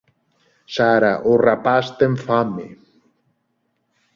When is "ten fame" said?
1.99-2.67